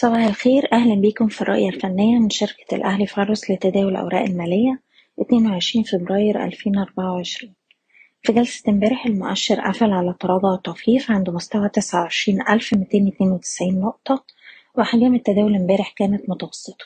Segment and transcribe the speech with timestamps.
[0.00, 0.68] صباح الخير.
[0.72, 4.80] أهلا بيكم في الرؤية الفنية من شركة الأهلي فارس لتداول الأوراق المالية
[5.20, 7.54] 22 فبراير 2024
[8.22, 14.24] في جلسة امبارح المؤشر قفل على تراجع طفيف عند مستوى 29292 نقطة
[14.74, 16.84] وأحجام التداول امبارح كانت متوسطة.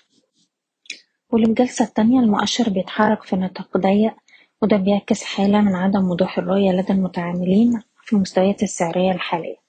[1.30, 4.14] وللجلسة التانية المؤشر بيتحرك في نطاق ضيق
[4.62, 9.61] وده بيعكس حالة من عدم وضوح الرؤية لدى المتعاملين في المستويات السعرية الحالية.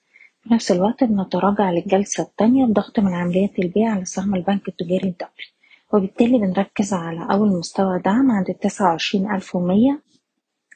[0.43, 5.47] في نفس الوقت بنتراجع للجلسة التانية بضغط من عمليات البيع على سهم البنك التجاري الدولي.
[5.93, 10.01] وبالتالي بنركز على أول مستوى دعم عند التسعة وعشرين ألف ومية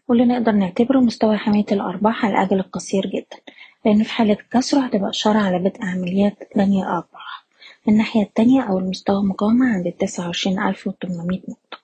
[0.07, 3.37] واللي نقدر نعتبره مستوى حماية الأرباح على الأجل القصير جدا
[3.85, 7.45] لأن في حالة كسره هتبقى إشارة على بدء عمليات بني أرباح.
[7.87, 11.77] الناحية التانية أول مستوى مقاومة عند التسعة وعشرين ألف وتمنمية نقطة.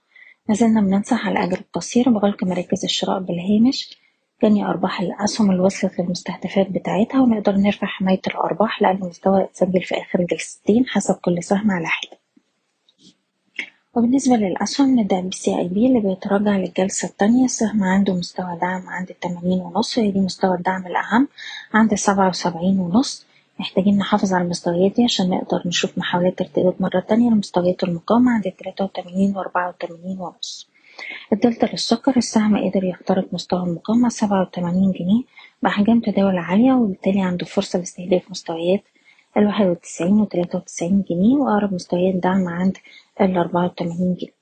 [0.49, 3.97] مازلنا بننصح على الأجل القصير بغلق مراكز الشراء بالهامش
[4.43, 9.95] جني أرباح الأسهم اللي وصلت للمستهدفات بتاعتها ونقدر نرفع حماية الأرباح لأقل مستوى اتسجل في
[9.95, 12.17] آخر جلستين حسب كل سهم على حدة.
[13.95, 17.45] وبالنسبة للأسهم نبدأ بالسي أي بي اللي بيتراجع للجلسة التانية.
[17.45, 21.27] السهم عنده مستوى دعم عند التمانين ونص وهي دي مستوى الدعم الأهم
[21.73, 23.25] عند سبعة وسبعين ونص.
[23.59, 28.43] محتاجين نحافظ على المستويات دي عشان نقدر نشوف محاولات ارتداد مرة تانية لمستويات المقاومة عند
[28.43, 30.72] تلاتة وتمانين وأربعة وتمانين ونص.
[31.33, 35.23] الدلتا للسكر السهم قدر يخترق مستوى المقاومة سبعة وتمانين جنيه
[35.63, 38.83] بأحجام تداول عالية وبالتالي عنده فرصة لاستهداف مستويات
[39.37, 42.77] الواحد وتسعين وتلاتة وتسعين جنيه وأقرب مستويات دعم عند
[43.21, 44.33] الأربعة وتمانين جنيه.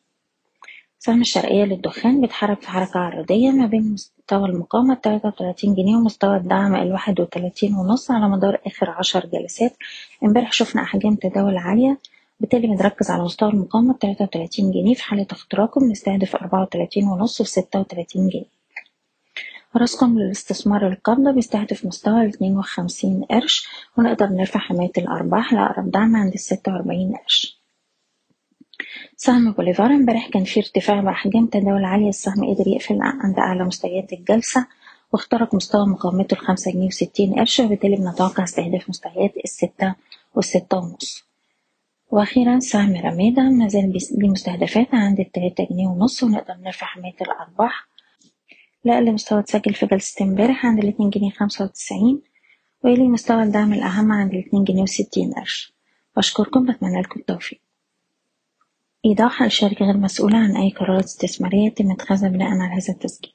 [1.00, 6.38] سهم الشرقية للدخان بيتحرك في حركة عرضية ما بين مستوى المقاومة التلاتة وتلاتين جنيه ومستوى
[6.38, 9.78] الدعم الواحد وتلاتين ونص على مدار آخر عشر جلسات.
[10.24, 11.98] امبارح شفنا أحجام تداول عالية
[12.42, 17.42] بالتالي بنركز على مستوى المقاومة بتلاتة وتلاتين جنيه في حالة اختراقه بنستهدف أربعة وتلاتين ونص
[17.42, 18.46] وستة وتلاتين جنيه.
[19.76, 23.68] راسكم للاستثمار القابضة بيستهدف مستوى الاتنين وخمسين قرش
[23.98, 27.62] ونقدر نرفع حماية الأرباح لأقرب دعم عند الستة وأربعين قرش.
[29.16, 34.14] سهم بوليفار امبارح كان فيه ارتفاع بأحجام تداول عالية السهم قدر يقفل عند أعلى مستويات
[34.14, 34.68] الجلسة
[35.14, 39.96] واخترق مستوى مقاومته الخمسة جنيه وستين قرش وبالتالي بنتوقع استهداف مستويات الستة
[40.36, 41.31] والستة ونص.
[42.12, 47.88] وأخيرا سهم رمادة مازال ليه مستهدفات عند التلاتة جنيه ونص ونقدر نرفع حماية الأرباح.
[48.86, 52.22] لأقل مستوى اتسجل في جلسة امبارح عند الاتنين جنيه خمسة وتسعين
[52.84, 55.74] ويلي مستوى الدعم الأهم عند الاتنين جنيه وستين قرش.
[56.18, 57.62] بشكركم بتمنى لكم التوفيق.
[59.06, 63.34] إيضاح الشركة غير مسؤولة عن أي قرارات استثمارية يتم اتخاذها بناء على هذا التسجيل.